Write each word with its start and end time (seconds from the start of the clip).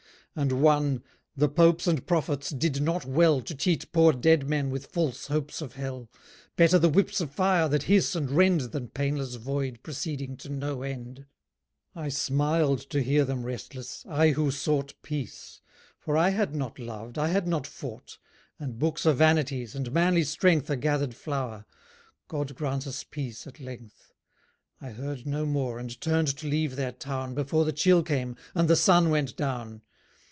And 0.33 0.61
one, 0.61 1.03
"The 1.35 1.49
popes 1.49 1.87
and 1.87 2.07
prophets 2.07 2.51
did 2.51 2.81
not 2.81 3.03
well 3.03 3.41
To 3.41 3.53
cheat 3.53 3.91
poor 3.91 4.13
dead 4.13 4.47
men 4.47 4.69
with 4.69 4.85
false 4.85 5.27
hopes 5.27 5.59
of 5.61 5.73
hell. 5.73 6.09
Better 6.55 6.79
the 6.79 6.87
whips 6.87 7.19
of 7.19 7.31
fire 7.31 7.67
that 7.67 7.83
hiss 7.83 8.15
and 8.15 8.31
rend 8.31 8.61
Than 8.71 8.87
painless 8.87 9.35
void 9.35 9.83
proceeding 9.83 10.37
to 10.37 10.47
no 10.47 10.83
end." 10.83 11.25
I 11.93 12.07
smiled 12.07 12.79
to 12.91 13.01
hear 13.03 13.25
them 13.25 13.43
restless, 13.43 14.05
I 14.07 14.29
who 14.29 14.51
sought 14.51 14.93
Peace. 15.03 15.59
For 15.99 16.15
I 16.15 16.29
had 16.29 16.55
not 16.55 16.79
loved, 16.79 17.17
I 17.17 17.27
had 17.27 17.45
not 17.45 17.67
fought, 17.67 18.17
And 18.57 18.79
books 18.79 19.05
are 19.05 19.11
vanities, 19.11 19.75
and 19.75 19.91
manly 19.91 20.23
strength 20.23 20.69
A 20.69 20.77
gathered 20.77 21.13
flower. 21.13 21.65
God 22.29 22.55
grant 22.55 22.87
us 22.87 23.03
peace 23.03 23.45
at 23.47 23.59
length! 23.59 24.13
I 24.79 24.91
heard 24.91 25.27
no 25.27 25.45
more, 25.45 25.77
and 25.77 25.99
turned 25.99 26.29
to 26.37 26.47
leave 26.47 26.77
their 26.77 26.93
town 26.93 27.33
Before 27.35 27.65
the 27.65 27.73
chill 27.73 28.01
came, 28.01 28.37
and 28.55 28.69
the 28.69 28.77
sun 28.77 29.09
went 29.09 29.35
down. 29.35 29.81